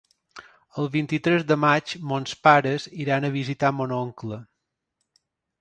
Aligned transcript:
El 0.83 0.87
vint-i-tres 0.95 1.45
de 1.51 1.57
maig 1.65 1.93
mons 2.13 2.35
pares 2.47 2.89
iran 3.05 3.29
a 3.29 3.33
visitar 3.39 3.73
mon 3.83 3.95
oncle. 4.03 4.45